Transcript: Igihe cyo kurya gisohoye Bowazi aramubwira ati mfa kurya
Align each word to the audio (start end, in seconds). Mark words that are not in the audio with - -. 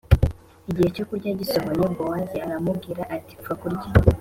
Igihe 0.69 0.87
cyo 0.95 1.03
kurya 1.09 1.31
gisohoye 1.39 1.83
Bowazi 1.97 2.35
aramubwira 2.45 3.01
ati 3.15 3.33
mfa 3.41 3.53
kurya 3.59 3.87